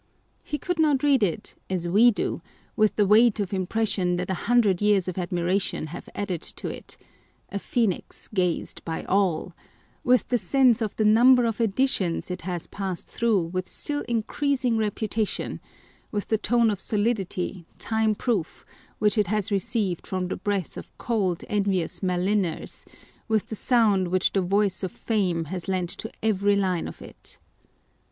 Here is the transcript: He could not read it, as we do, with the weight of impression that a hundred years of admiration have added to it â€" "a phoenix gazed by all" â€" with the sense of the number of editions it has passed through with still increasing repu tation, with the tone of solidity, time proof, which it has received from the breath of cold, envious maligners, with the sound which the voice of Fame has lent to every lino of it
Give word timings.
He 0.41 0.57
could 0.57 0.79
not 0.79 1.03
read 1.03 1.21
it, 1.21 1.53
as 1.69 1.87
we 1.87 2.09
do, 2.09 2.41
with 2.75 2.95
the 2.95 3.05
weight 3.05 3.39
of 3.39 3.53
impression 3.53 4.15
that 4.15 4.31
a 4.31 4.49
hundred 4.49 4.81
years 4.81 5.07
of 5.07 5.19
admiration 5.19 5.85
have 5.93 6.09
added 6.15 6.41
to 6.41 6.69
it 6.69 6.97
â€" 6.99 7.07
"a 7.51 7.59
phoenix 7.59 8.27
gazed 8.27 8.83
by 8.83 9.03
all" 9.03 9.49
â€" 9.49 9.53
with 10.03 10.27
the 10.29 10.39
sense 10.39 10.81
of 10.81 10.95
the 10.95 11.05
number 11.05 11.45
of 11.45 11.61
editions 11.61 12.31
it 12.31 12.41
has 12.41 12.65
passed 12.65 13.09
through 13.09 13.43
with 13.43 13.69
still 13.69 14.01
increasing 14.09 14.75
repu 14.75 15.07
tation, 15.07 15.59
with 16.11 16.29
the 16.29 16.37
tone 16.39 16.71
of 16.71 16.79
solidity, 16.79 17.67
time 17.77 18.15
proof, 18.15 18.65
which 18.97 19.19
it 19.19 19.27
has 19.27 19.51
received 19.51 20.07
from 20.07 20.27
the 20.29 20.35
breath 20.37 20.77
of 20.77 20.97
cold, 20.97 21.43
envious 21.47 21.99
maligners, 22.01 22.85
with 23.27 23.49
the 23.49 23.55
sound 23.55 24.07
which 24.07 24.31
the 24.33 24.41
voice 24.41 24.81
of 24.81 24.91
Fame 24.91 25.43
has 25.45 25.67
lent 25.67 25.91
to 25.91 26.09
every 26.23 26.55
lino 26.55 26.89
of 26.89 27.03
it 27.03 27.37